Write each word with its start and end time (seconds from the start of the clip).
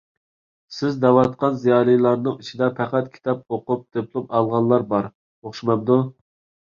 سىز 0.75 0.95
دەۋاتقان 1.01 1.57
زىيالىيلارنىڭ 1.63 2.39
ئىچىدە 2.43 2.69
پەقەت 2.79 3.11
كىتاب 3.17 3.43
ئوقۇپ 3.57 3.83
دىپلوم 3.99 4.25
ئالغانلار 4.39 4.87
بار 4.95 5.11
ئوخشىمامدۇ؟ 5.11 5.99